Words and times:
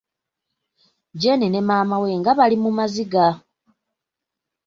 Jeeni 1.21 1.47
ne 1.51 1.61
maama 1.67 1.95
we 2.03 2.09
nga 2.19 2.31
bali 2.37 2.57
mu 2.63 2.71
maziga. 2.77 3.25